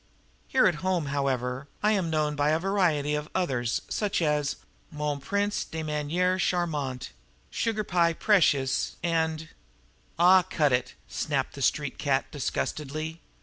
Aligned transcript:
Here 0.47 0.65
at 0.65 0.81
home, 0.81 1.05
however, 1.13 1.67
I 1.83 1.91
am 1.91 2.09
known 2.09 2.35
by 2.35 2.49
a 2.49 2.57
variety 2.57 3.13
of 3.13 3.29
others, 3.35 3.83
such 3.87 4.19
as 4.19 4.55
Mon 4.91 5.19
Prince 5.21 5.63
de 5.63 5.83
Maniere 5.83 6.39
Charmante, 6.39 7.09
Sugar 7.51 7.83
pie 7.83 8.13
precious, 8.13 8.95
and" 9.03 9.49
"Aw, 10.17 10.41
cut 10.41 10.73
it!" 10.73 10.95
snapped 11.07 11.53
the 11.53 11.61
street 11.61 11.99
cat 11.99 12.25
disgustedly. 12.31 13.21